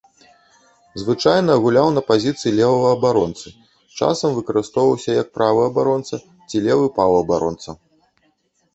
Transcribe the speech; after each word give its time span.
Звычайна 1.01 1.57
гуляў 1.65 1.89
на 1.97 2.01
пазіцыі 2.07 2.55
левага 2.61 2.89
абаронцы, 2.97 3.47
часам 4.01 4.29
выкарыстоўваўся 4.41 5.11
як 5.21 5.27
правы 5.39 5.61
абаронца 5.71 6.15
ці 6.49 6.67
левы 6.67 6.85
паўабаронца. 7.01 7.81